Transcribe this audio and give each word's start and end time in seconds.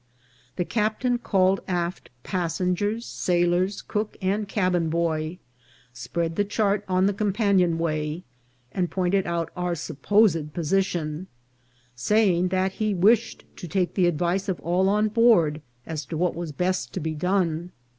The 0.55 0.65
captain 0.65 1.09
A 1.09 1.11
MEETING 1.17 1.19
AT 1.25 1.27
SEA. 1.27 1.29
465 1.31 1.61
called 1.61 1.85
aft 1.85 2.09
passengers, 2.23 3.05
sailors, 3.05 3.81
cook, 3.83 4.17
and 4.19 4.47
cabin 4.47 4.89
boy, 4.89 5.37
spread 5.93 6.35
the 6.37 6.43
chart 6.43 6.83
on 6.87 7.05
the 7.05 7.13
companion 7.13 7.77
way, 7.77 8.23
and 8.71 8.89
pointed 8.89 9.27
out 9.27 9.51
our 9.55 9.75
supposed 9.75 10.55
position, 10.55 11.27
saying 11.93 12.47
that 12.47 12.71
he 12.71 12.95
wished 12.95 13.43
to 13.57 13.67
take 13.67 13.93
the 13.93 14.07
advice 14.07 14.49
of 14.49 14.59
all 14.61 14.89
on 14.89 15.07
board 15.07 15.61
as 15.85 16.03
to 16.05 16.17
what 16.17 16.33
was 16.33 16.51
best 16.51 16.93
to 16.93 16.99
be 16.99 17.13
done. 17.13 17.71